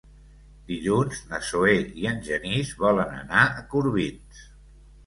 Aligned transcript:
Dilluns 0.69 1.19
na 1.33 1.41
Zoè 1.49 1.75
i 2.05 2.09
en 2.13 2.27
Genís 2.31 2.73
volen 2.83 3.17
anar 3.23 3.47
a 3.47 3.65
Corbins. 3.77 4.47